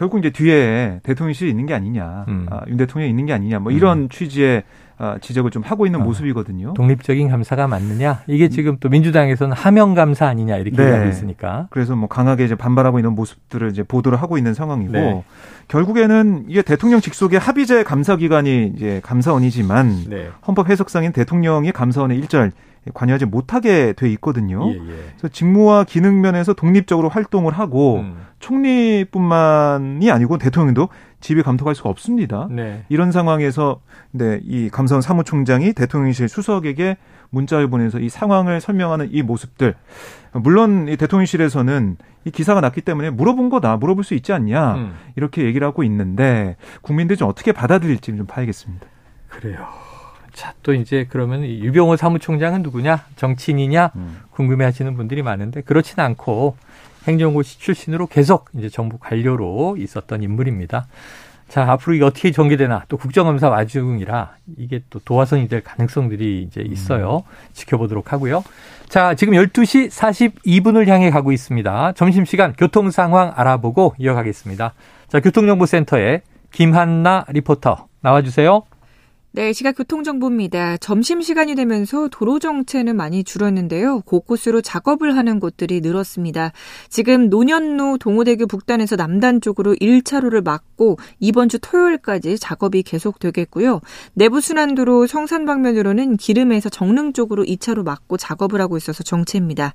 [0.00, 2.46] 결국 이제 뒤에 대통령실이 있는 게 아니냐, 음.
[2.48, 4.08] 아, 윤 대통령이 있는 게 아니냐, 뭐 이런 음.
[4.08, 4.62] 취지의
[4.96, 6.04] 아, 지적을 좀 하고 있는 어.
[6.04, 6.72] 모습이거든요.
[6.72, 8.22] 독립적인 감사가 맞느냐?
[8.26, 10.84] 이게 지금 또 민주당에서는 하명 감사 아니냐 이렇게 네.
[10.84, 11.66] 얘기하고 있으니까.
[11.68, 15.22] 그래서 뭐 강하게 이제 반발하고 있는 모습들을 이제 보도를 하고 있는 상황이고 네.
[15.68, 20.28] 결국에는 이게 대통령 직속의 합의제 감사기관이 이제 감사원이지만 네.
[20.46, 22.52] 헌법 해석상인 대통령이 감사원의 일절
[22.94, 24.70] 관여하지 못하게 돼 있거든요.
[24.70, 24.80] 예, 예.
[25.16, 28.16] 그래서 직무와 기능 면에서 독립적으로 활동을 하고 음.
[28.38, 30.88] 총리뿐만이 아니고 대통령도
[31.20, 32.48] 지휘 감독할 수가 없습니다.
[32.50, 32.84] 네.
[32.88, 36.96] 이런 상황에서 네, 이 감사원 사무총장이 대통령실 수석에게
[37.28, 39.74] 문자를 보내서 이 상황을 설명하는 이 모습들
[40.32, 44.94] 물론 이 대통령실에서는 이 기사가 났기 때문에 물어본 거다 물어볼 수 있지 않냐 음.
[45.16, 48.86] 이렇게 얘기를 하고 있는데 국민들이 좀 어떻게 받아들일지 좀 봐야겠습니다.
[49.28, 49.89] 그래요.
[50.40, 53.04] 자, 또 이제 그러면 유병호 사무총장은 누구냐?
[53.16, 53.90] 정치인이냐?
[53.94, 54.20] 음.
[54.30, 56.56] 궁금해 하시는 분들이 많은데 그렇진 않고
[57.06, 60.86] 행정고시 출신으로 계속 이제 정부 관료로 있었던 인물입니다.
[61.50, 67.16] 자, 앞으로 이게 어떻게 전개되나 또 국정감사 와중이라 이게 또 도화선이 될 가능성들이 이제 있어요.
[67.18, 67.36] 음.
[67.52, 68.42] 지켜보도록 하고요.
[68.88, 71.92] 자, 지금 12시 42분을 향해 가고 있습니다.
[71.92, 74.72] 점심시간 교통 상황 알아보고 이어가겠습니다.
[75.06, 78.62] 자, 교통정보센터에 김한나 리포터 나와주세요.
[79.32, 80.78] 네, 시각 교통정보입니다.
[80.78, 84.00] 점심시간이 되면서 도로 정체는 많이 줄었는데요.
[84.00, 86.50] 곳곳으로 작업을 하는 곳들이 늘었습니다.
[86.88, 93.80] 지금 노년로 동호대교 북단에서 남단 쪽으로 1차로를 막고 이번 주 토요일까지 작업이 계속되겠고요.
[94.14, 99.74] 내부순환도로 성산 방면으로는 기름에서 정릉 쪽으로 2차로 막고 작업을 하고 있어서 정체입니다.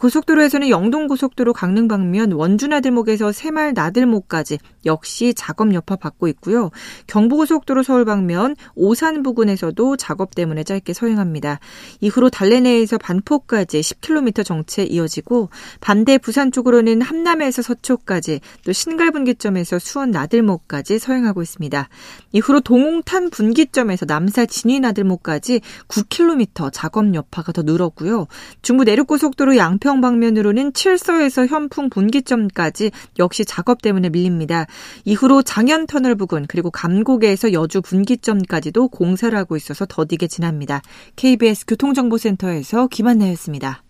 [0.00, 4.56] 고속도로에서는 영동고속도로 강릉 방면 원주나들목에서 새말 나들목까지
[4.86, 6.70] 역시 작업 여파 받고 있고요.
[7.08, 8.56] 경부고속도로 서울 방면
[8.86, 11.58] 오산 부근에서도 작업 때문에 짧게 서행합니다.
[12.00, 20.98] 이후로 달래내에서 반포까지 10km 정체 이어지고 반대 부산 쪽으로는 함남에서 서초까지 또 신갈분기점에서 수원 나들목까지
[20.98, 21.88] 서행하고 있습니다.
[22.32, 28.26] 이후로 동홍탄 분기점에서 남사 진위 나들목까지 9km 작업 여파가 더 늘었고요.
[28.62, 34.66] 중부 내륙고속도로 양평 방면으로는 칠서에서 현풍 분기점까지 역시 작업 때문에 밀립니다.
[35.04, 40.82] 이후로 장현터널 부근 그리고 감곡에서 여주 분기점까지 도 공사를 하고 있어서 더디게 지납니다.
[41.16, 43.82] KBS 교통정보센터에서 김한나였습니다.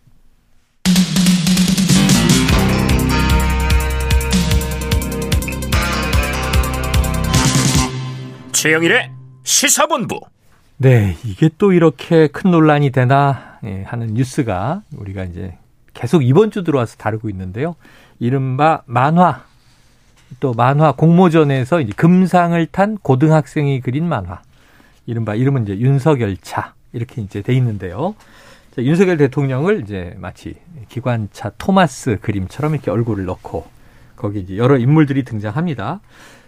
[8.53, 9.11] 최영일의
[9.43, 10.21] 시사본부.
[10.77, 15.59] 네, 이게 또 이렇게 큰 논란이 되나 예, 하는 뉴스가 우리가 이제
[15.95, 17.75] 계속 이번 주 들어와서 다루고 있는데요.
[18.21, 19.47] 이른바 만화
[20.39, 24.46] 또 만화 공모전에서 이제 금상을 탄 고등학생이 그린 만화.
[25.07, 28.15] 이른바 이름은 이제 윤석열차 이렇게 이제 돼 있는데요.
[28.75, 30.57] 자, 윤석열 대통령을 이제 마치
[30.89, 33.67] 기관차 토마스 그림처럼 이렇게 얼굴을 넣고
[34.17, 36.01] 거기 이제 여러 인물들이 등장합니다.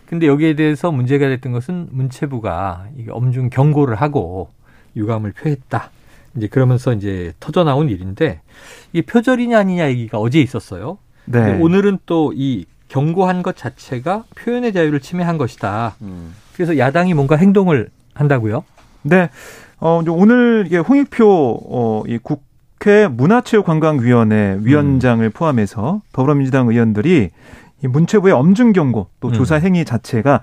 [0.06, 4.50] 근데 여기에 대해서 문제가 됐던 것은 문체부가 이게 엄중 경고를 하고
[4.96, 5.90] 유감을 표했다.
[6.36, 8.40] 이제 그러면서 이제 터져 나온 일인데
[8.92, 10.98] 이게 표절이냐 아니냐 얘기가 어제 있었어요.
[11.26, 11.58] 네.
[11.60, 15.96] 오늘은 또 이 경고한 것 자체가 표현의 자유를 침해한 것이다.
[16.02, 16.34] 음.
[16.54, 18.64] 그래서 야당이 뭔가 행동을 한다고요?
[19.02, 19.30] 네.
[19.80, 25.30] 어, 오늘 이게 홍익표 어, 이 국회 문화체육관광위원회 위원장을 음.
[25.32, 27.30] 포함해서 더불어민주당 의원들이
[27.82, 29.32] 이 문체부의 엄중 경고 또 음.
[29.32, 30.40] 조사 행위 자체가 어,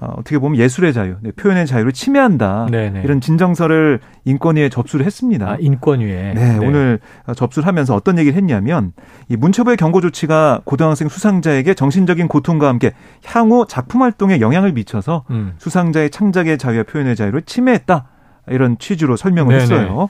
[0.00, 2.68] 어떻게 보면 예술의 자유, 네, 표현의 자유를 침해한다.
[2.70, 3.02] 네네.
[3.04, 5.46] 이런 진정서를 인권위에 접수를 했습니다.
[5.50, 6.32] 아, 인권위에.
[6.34, 7.00] 네, 네, 오늘
[7.36, 8.92] 접수를 하면서 어떤 얘기를 했냐면
[9.28, 12.92] 이 문체부의 경고 조치가 고등학생 수상자에게 정신적인 고통과 함께
[13.26, 15.52] 향후 작품 활동에 영향을 미쳐서 음.
[15.58, 18.06] 수상자의 창작의 자유와 표현의 자유를 침해했다.
[18.48, 19.62] 이런 취지로 설명을 네네.
[19.62, 20.08] 했어요.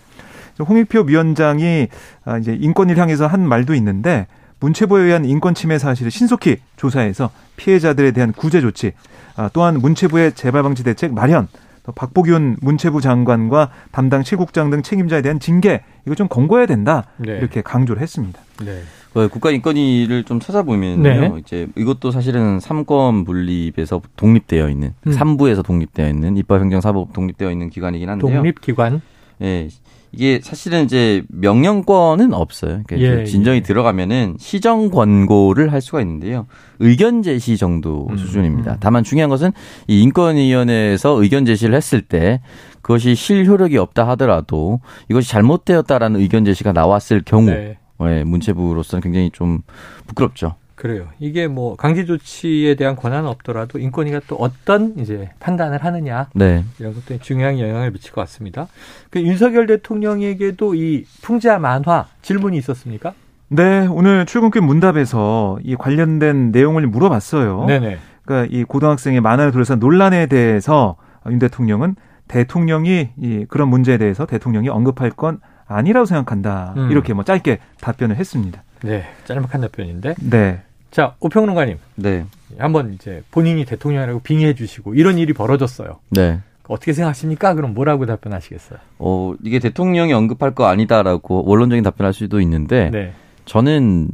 [0.60, 1.88] 홍익표 위원장이
[2.24, 4.26] 아, 이제 인권위를 향해서 한 말도 있는데
[4.60, 8.92] 문체부에 의한 인권 침해 사실을 신속히 조사해서 피해자들에 대한 구제 조치,
[9.36, 11.48] 아, 또한 문체부의 재발 방지 대책 마련,
[11.84, 17.38] 또 박보균 문체부 장관과 담당 실국장 등 책임자에 대한 징계 이거 좀 권고해야 된다 네.
[17.38, 18.38] 이렇게 강조를 했습니다.
[18.64, 18.82] 네.
[19.14, 21.32] 그 국가인권위를 좀 찾아보면요, 네.
[21.38, 25.12] 이제 이것도 사실은 삼권 분립에서 독립되어 있는 음.
[25.12, 28.36] 3부에서 독립되어 있는 입법행정사법 독립되어 있는 기관이긴 한데요.
[28.36, 29.00] 독립기관.
[29.42, 29.68] 예.
[30.12, 32.82] 이게 사실은 이제 명령권은 없어요.
[32.86, 33.62] 그러니까 예, 진정이 예.
[33.62, 36.46] 들어가면은 시정 권고를 할 수가 있는데요.
[36.80, 38.72] 의견 제시 정도 음, 수준입니다.
[38.72, 38.76] 음.
[38.80, 39.52] 다만 중요한 것은
[39.86, 42.40] 이 인권위원회에서 의견 제시를 했을 때
[42.82, 47.78] 그것이 실효력이 없다 하더라도 이것이 잘못되었다라는 의견 제시가 나왔을 경우 네.
[48.02, 49.60] 예, 문체부로서는 굉장히 좀
[50.06, 50.54] 부끄럽죠.
[50.80, 51.08] 그래요.
[51.18, 56.64] 이게 뭐 강제 조치에 대한 권한은 없더라도 인권위가 또 어떤 이제 판단을 하느냐 네.
[56.78, 58.66] 이런 것도 중요한 영향을 미칠 것 같습니다.
[59.10, 63.12] 그 윤석열 대통령에게도 이 풍자 만화 질문이 있었습니까?
[63.48, 67.66] 네, 오늘 출근길 문답에서 이 관련된 내용을 물어봤어요.
[67.66, 67.98] 네네.
[68.24, 70.96] 그러니까 이 고등학생의 만화를 둘러싼 논란에 대해서
[71.28, 76.72] 윤 대통령은 대통령이 이 그런 문제에 대해서 대통령이 언급할 건 아니라고 생각한다.
[76.78, 76.90] 음.
[76.90, 78.62] 이렇게 뭐 짧게 답변을 했습니다.
[78.82, 80.14] 네, 짤막한 답변인데.
[80.20, 80.62] 네.
[80.90, 81.78] 자, 오평론가님.
[81.96, 82.24] 네.
[82.58, 85.98] 한번 이제 본인이 대통령이라고 빙의해 주시고 이런 일이 벌어졌어요.
[86.10, 86.40] 네.
[86.68, 87.54] 어떻게 생각하십니까?
[87.54, 88.78] 그럼 뭐라고 답변하시겠어요?
[88.98, 93.12] 어, 이게 대통령이 언급할 거 아니다라고 원론적인 답변할 수도 있는데 네.
[93.44, 94.08] 저는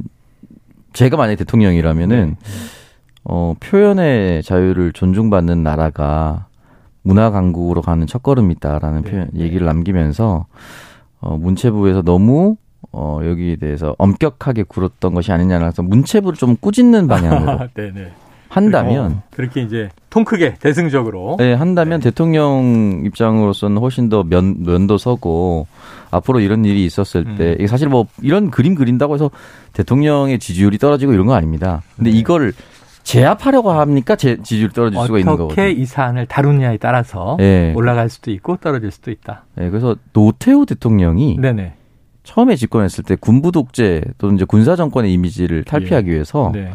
[0.93, 2.47] 제가 만약에 대통령이라면은 네.
[3.23, 6.47] 어, 표현의 자유를 존중받는 나라가
[7.03, 9.11] 문화 강국으로 가는 첫걸음이다라는 네.
[9.11, 10.47] 표현 얘기를 남기면서
[11.19, 12.57] 어, 문체부에서 너무
[12.91, 18.11] 어, 여기에 대해서 엄격하게 굴었던 것이 아니냐라서 문체부를 좀 꾸짖는 방향으로 네네.
[18.49, 22.09] 한다면 어, 그렇게 이제 통 크게 대승적으로 네 한다면 네.
[22.09, 25.67] 대통령 입장으로서는 훨씬 더 면, 면도 서고
[26.11, 27.35] 앞으로 이런 일이 있었을 음.
[27.37, 29.29] 때 이게 사실 뭐 이런 그림 그린다고 해서
[29.73, 31.81] 대통령의 지지율이 떨어지고 이런 거 아닙니다.
[31.97, 32.17] 근데 네.
[32.17, 32.53] 이걸
[33.03, 34.15] 제압하려고 합니까?
[34.15, 35.45] 제 지지율이 떨어질 수가 있는 거거든요.
[35.45, 37.73] 어떻게 이 사안을 다루느냐에 따라서 네.
[37.73, 39.45] 올라갈 수도 있고 떨어질 수도 있다.
[39.55, 41.73] 네, 그래서 노태우 대통령이 네네.
[42.27, 46.13] 처음에 집권했을 때 군부 독재 또는 이제 군사 정권의 이미지를 탈피하기 예.
[46.13, 46.73] 위해서 네.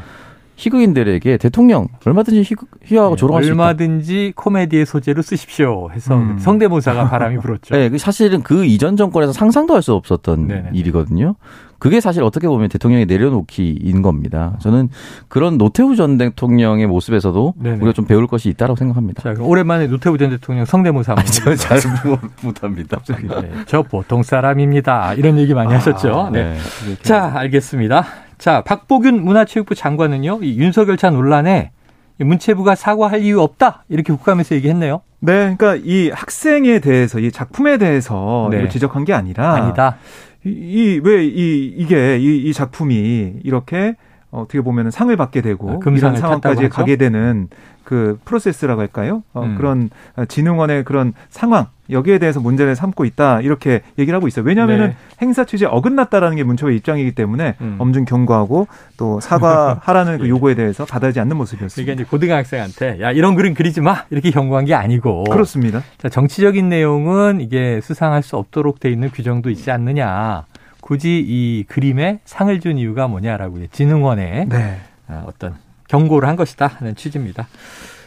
[0.62, 3.62] 희극인들에게 대통령 얼마든지 희극하고 네, 조롱할 수 있다.
[3.62, 6.38] 얼마든지 코미디의 소재로 쓰십시오 해서 음.
[6.38, 7.74] 성대모사가 바람이 불었죠.
[7.76, 10.70] 네, 그 사실은 그 이전 정권에서 상상도 할 수 없었던 네네.
[10.74, 11.34] 일이거든요.
[11.80, 14.56] 그게 사실 어떻게 보면 대통령이 내려놓기인 겁니다.
[14.60, 14.88] 저는
[15.26, 17.76] 그런 노태우 전 대통령의 모습에서도 네네.
[17.78, 19.20] 우리가 좀 배울 것이 있다고 생각합니다.
[19.34, 21.78] 자, 오랜만에 노태우 전 대통령 성대모사 한번 잘
[22.44, 23.00] 못합니다.
[23.40, 25.14] 네, 저 보통 사람입니다.
[25.14, 26.30] 이런 얘기 많이 아, 하셨죠.
[26.32, 26.52] 네.
[26.52, 26.94] 네.
[27.02, 28.04] 자, 알겠습니다.
[28.42, 31.70] 자, 박보균 문화체육부 장관은요, 이 윤석열 차 논란에
[32.18, 35.00] 문체부가 사과할 이유 없다 이렇게 국감에서 얘기했네요.
[35.20, 38.68] 네, 그러니까 이 학생에 대해서 이 작품에 대해서 네.
[38.68, 39.96] 지적한 게 아니라 아니다.
[40.44, 43.94] 이왜이 이, 이 게 이, 이 작품이 이렇게
[44.32, 47.46] 어떻게 보면 상을 받게 되고 아, 이런 상황까지 가게 되는
[47.84, 49.22] 그 프로세스라고 할까요?
[49.34, 49.54] 어, 음.
[49.56, 49.88] 그런
[50.26, 54.44] 진흥원의 그런 상황 여기에 대해서 문제를 삼고 있다 이렇게 얘기를 하고 있어요.
[54.44, 54.96] 왜냐하면은 네.
[55.20, 57.76] 행사 취지에 어긋났다라는 게 문체부의 입장이기 때문에 음.
[57.78, 60.28] 엄중 경고하고 또 사과하라는 그 예.
[60.28, 61.82] 요구에 대해서 받아지 않는 모습이었습니다.
[61.82, 65.82] 이게 이제 고등학생한테 야 이런 그림 그리지 마 이렇게 경고한 게 아니고 그렇습니다.
[65.98, 70.46] 자 정치적인 내용은 이게 수상할 수 없도록 돼 있는 규정도 있지 않느냐.
[70.80, 74.80] 굳이 이 그림에 상을 준 이유가 뭐냐라고 진흥원에 네.
[75.06, 75.54] 아, 어떤
[75.88, 77.46] 경고를 한 것이다 하는 취지입니다.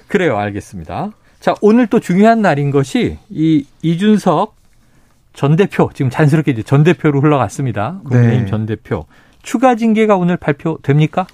[0.08, 1.12] 그래요, 알겠습니다.
[1.45, 4.55] 자, 오늘 또 중요한 날인 것이 이 이준석
[5.34, 7.99] 전 대표 지금 자연스럽게 이제 전 대표로 흘러갔습니다.
[8.03, 8.49] 국민의힘 네.
[8.49, 9.05] 전 대표
[9.43, 11.27] 추가 징계가 오늘 발표됩니까?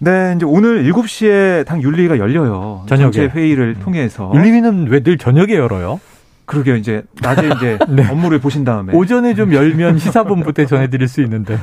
[0.00, 2.86] 네, 이제 오늘 7시에 당 윤리가 열려요.
[2.88, 3.82] 저녁에 회의를 음.
[3.84, 4.32] 통해서.
[4.34, 6.00] 윤리위는 왜 늘 저녁에 열어요?
[6.46, 6.74] 그러게요.
[6.74, 8.04] 이제 낮에 이제 네.
[8.10, 11.56] 업무를 보신 다음에 오전에 좀 열면 시사본부 때 전해드릴 수 있는데.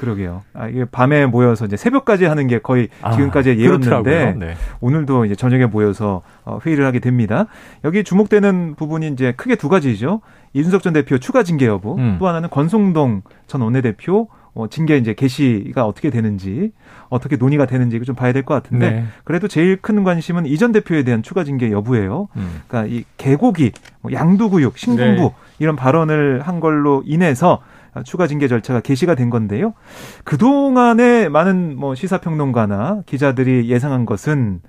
[0.00, 0.42] 그러게요.
[0.54, 4.54] 아, 이게 밤에 모여서 이제 새벽까지 하는 게 거의 아, 지금까지의 예였는데 네.
[4.80, 7.46] 오늘도 이제 저녁에 모여서 어, 회의를 하게 됩니다.
[7.84, 10.22] 여기 주목되는 부분이 이제 크게 두 가지죠.
[10.54, 12.16] 이준석 전 대표 추가 징계 여부, 음.
[12.18, 16.72] 또 하나는 권성동 전 원내대표 어, 징계 이제 개시가 어떻게 되는지
[17.08, 19.04] 어떻게 논의가 되는지 이거 좀 봐야 될 것 같은데 네.
[19.24, 22.28] 그래도 제일 큰 관심은 이전 대표에 대한 추가 징계 여부예요.
[22.36, 22.62] 음.
[22.66, 25.34] 그러니까 이 개고기, 뭐 양두구육, 신군부 네.
[25.58, 27.62] 이런 발언을 한 걸로 인해서
[28.04, 29.74] 추가 징계 절차가 개시가 된 건데요.
[30.24, 34.60] 그동안에 많은 뭐 시사평론가나 기자들이 예상한 것은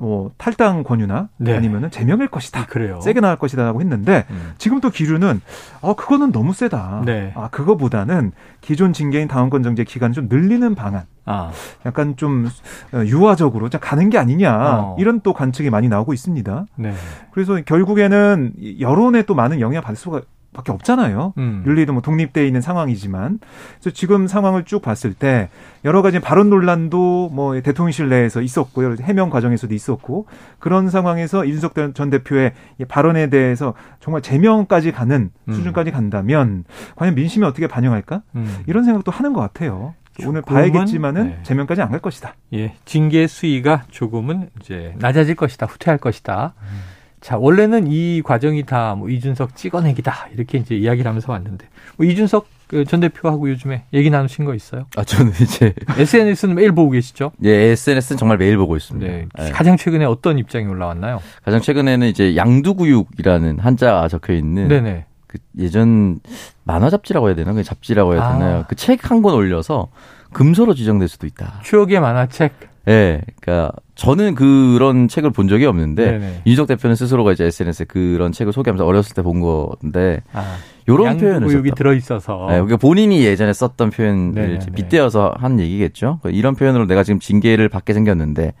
[0.00, 1.54] 뭐 탈당 권유나 네.
[1.54, 2.66] 아니면은 제명일 것이다.
[2.66, 3.00] 그래요.
[3.00, 4.52] 세게 나갈 것이다라고 했는데 음.
[4.58, 5.40] 지금 또 기류는
[5.80, 7.02] 어 그거는 너무 세다.
[7.04, 7.32] 네.
[7.36, 11.04] 아 그거보다는 기존 징계인 당원권 정지 기간 좀 늘리는 방안.
[11.26, 11.50] 아.
[11.86, 12.48] 약간 좀
[12.94, 14.96] 유화적으로 가는 게 아니냐 어.
[14.98, 16.66] 이런 또 관측이 많이 나오고 있습니다.
[16.76, 16.92] 네.
[17.30, 21.34] 그래서 결국에는 여론에 또 많은 영향을 받을 수가 밖에 없잖아요.
[21.38, 21.62] 음.
[21.66, 23.38] 윤리도 뭐 독립돼 있는 상황이지만
[23.80, 25.48] 그래서 지금 상황을 쭉 봤을 때
[25.84, 30.26] 여러 가지 발언 논란도 뭐 대통령실 내에서 있었고 해명 과정에서도 있었고
[30.58, 32.52] 그런 상황에서 이준석 전 대표의
[32.88, 35.52] 발언에 대해서 정말 제명까지 가는 음.
[35.52, 36.64] 수준까지 간다면
[36.96, 38.58] 과연 민심이 어떻게 반영할까 음.
[38.66, 39.94] 이런 생각도 하는 것 같아요.
[40.26, 41.38] 오늘 봐야겠지만은 네.
[41.44, 42.34] 제명까지 안 갈 것이다.
[42.52, 46.52] 예, 징계 수위가 조금은 이제 낮아질 것이다, 후퇴할 것이다.
[46.60, 46.80] 음.
[47.20, 50.28] 자, 원래는 이 과정이 다 뭐 이준석 찍어내기다.
[50.34, 51.66] 이렇게 이제 이야기를 하면서 왔는데.
[51.96, 54.86] 뭐 이준석 그전 대표하고 요즘에 얘기 나누신 거 있어요?
[54.96, 55.74] 아, 저는 이제.
[55.98, 57.32] SNS는 매일 보고 계시죠?
[57.44, 59.06] 예, SNS는 정말 매일 보고 있습니다.
[59.10, 59.26] 네.
[59.38, 59.50] 네.
[59.50, 61.20] 가장 최근에 어떤 입장이 올라왔나요?
[61.44, 64.68] 가장 최근에는 이제 양두구육이라는 한자가 적혀 있는.
[64.68, 65.04] 네네.
[65.26, 66.20] 그 예전
[66.64, 67.52] 만화 잡지라고 해야 되나?
[67.52, 68.58] 그 잡지라고 해야 되나요?
[68.60, 68.66] 아.
[68.66, 69.88] 그책 한 권 올려서
[70.32, 71.60] 금서로 지정될 수도 있다.
[71.64, 72.69] 추억의 만화책?
[72.90, 76.40] 예, 네, 그러니까 저는 그런 책을 본 적이 없는데 네네.
[76.44, 80.56] 이준석 대표는 스스로가 이제 SNS에 그런 책을 소개하면서 어렸을 때 본 건데 아,
[80.88, 86.18] 요런 표현을 여기 들어 있어서 네, 그러니까 본인이 예전에 썼던 표현을 빗대어서 한 얘기겠죠.
[86.22, 88.54] 그러니까 이런 표현으로 내가 지금 징계를 받게 생겼는데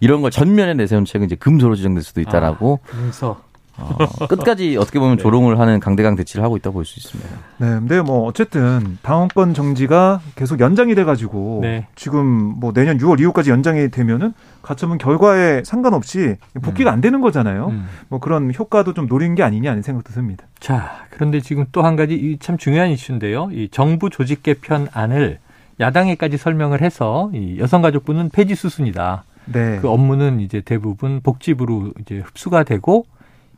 [0.00, 3.42] 이런 걸 전면에 내세운 책은 이제 금소로 지정될 수도 있다라고 아, 금서
[3.76, 5.22] 어, 끝까지 어떻게 보면 네.
[5.22, 7.30] 조롱을 하는 강대강 대치를 하고 있다 볼 수 있습니다.
[7.58, 11.86] 네, 근데 뭐 어쨌든 당원권 정지가 계속 연장이 돼가지고 네.
[11.96, 16.94] 지금 뭐 내년 6월 이후까지 연장이 되면은 가처분 결과에 상관없이 복귀가 음.
[16.94, 17.68] 안 되는 거잖아요.
[17.68, 17.86] 음.
[18.08, 20.46] 뭐 그런 효과도 좀 노린 게 아니냐 하는 생각도 듭니다.
[20.60, 23.48] 자, 그런데 지금 또 한 가지 참 중요한 이슈인데요.
[23.52, 25.38] 이 정부 조직 개편안을
[25.80, 29.24] 야당에까지 설명을 해서 이 여성가족부는 폐지 수순이다.
[29.46, 29.78] 네.
[29.82, 33.04] 그 업무는 이제 대부분 복지부로 이제 흡수가 되고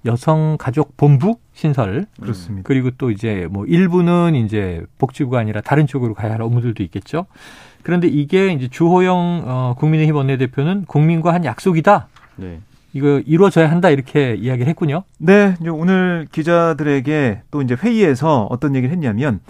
[0.04, 2.66] 여성 가족 본부 신설 그렇습니다.
[2.66, 7.26] 그리고 또 이제 뭐 일부는 이제 복지부가 아니라 다른 쪽으로 가야 할 업무들도 있겠죠.
[7.82, 12.08] 그런데 이게 이제 주호영 어, 국민의힘 원내대표는 국민과 한 약속이다.
[12.36, 12.60] 네.
[12.92, 15.02] 이거 이루어져야 한다 이렇게 이야기를 했군요.
[15.18, 19.40] 네, 오늘 기자들에게 또 이제 회의에서 어떤 얘기를 했냐면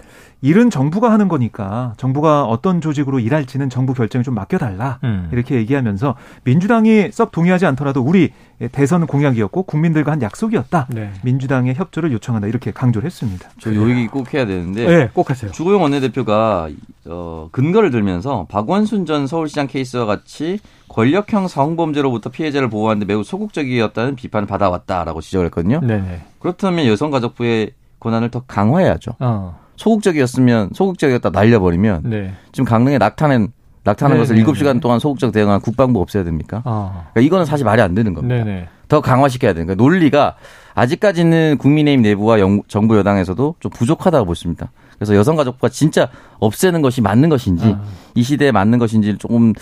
[0.41, 5.29] 일은 정부가 하는 거니까 정부가 어떤 조직으로 일할지는 정부 결정에 좀 맡겨달라 음.
[5.31, 8.31] 이렇게 얘기하면서 민주당이 썩 동의하지 않더라도 우리
[8.71, 10.87] 대선 공약이었고 국민들과 한 약속이었다.
[10.89, 11.11] 네.
[11.23, 13.49] 민주당의 협조를 요청한다 이렇게 강조를 했습니다.
[13.59, 15.51] 저요 얘기 꼭 해야 되는데 네, 꼭 하세요.
[15.51, 16.69] 주호영 원내대표가
[17.05, 24.47] 어, 근거를 들면서 박원순 전 서울시장 케이스와 같이 권력형 성범죄로부터 피해자를 보호하는데 매우 소극적이었다는 비판을
[24.47, 25.79] 받아왔다라고 지적을 했거든요.
[25.81, 26.21] 네네.
[26.39, 29.13] 그렇다면 여성가족부의 권한을 더 강화해야죠.
[29.19, 29.66] 어.
[29.77, 32.33] 소극적이었으면 소극적이었다 날려버리면 네.
[32.51, 36.61] 지금 강릉에 낙타는 낙타하는 것을 7시간 동안 소극적 대응한 국방부 없애야 됩니까?
[36.65, 37.05] 어.
[37.13, 38.43] 그러니까 이거는 사실 말이 안 되는 겁니다.
[38.43, 38.67] 네네.
[38.89, 39.77] 더 강화시켜야 되는 거예요.
[39.77, 40.35] 논리가
[40.73, 44.71] 아직까지는 국민의힘 내부와 영, 정부 여당에서도 좀 부족하다고 보십니다.
[44.95, 46.09] 그래서 여성가족부가 진짜
[46.39, 47.81] 없애는 것이 맞는 것인지 어.
[48.15, 49.53] 이 시대에 맞는 것인지 조금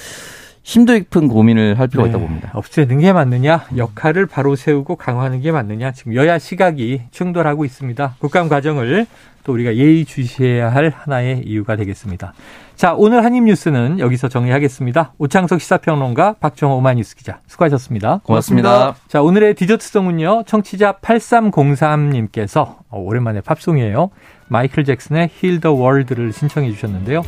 [0.65, 2.09] 심도 깊은 고민을 할 필요가 네.
[2.09, 2.49] 있다고 봅니다.
[2.55, 8.15] 없애는 게 맞느냐, 역할을 바로 세우고 강화하는 게 맞느냐, 지금 여야 시각이 충돌하고 있습니다.
[8.17, 9.05] 국감 과정을
[9.43, 12.33] 또 우리가 예의주시해야 할 하나의 이유가 되겠습니다.
[12.75, 15.13] 자, 오늘 한입뉴스는 여기서 정리하겠습니다.
[15.19, 18.21] 오창석 시사평론가 박정호 오마이뉴스 기자 수고하셨습니다.
[18.23, 18.69] 고맙습니다.
[18.69, 19.07] 고맙습니다.
[19.07, 20.45] 자, 오늘의 디저트 song은요.
[20.47, 24.09] 청취자 8303님께서 어, 오랜만에 팝송이에요.
[24.47, 27.21] 마이클 잭슨의 Heal the World를 신청해 주셨는데요.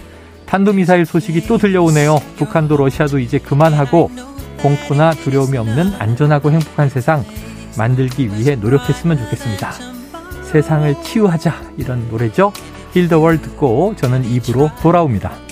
[0.48, 2.20] 탄도미사일 소식이 또 들려오네요.
[2.38, 4.10] 북한도 러시아도 이제 그만하고
[4.60, 7.24] 공포나 두려움이 없는 안전하고 행복한 세상
[7.78, 9.72] 만들기 위해 노력했으면 좋겠습니다.
[10.52, 12.54] 세상을 치유하자 이런 노래죠.
[12.94, 15.47] 힐더월 듣고 저는 입으로 돌아옵니다.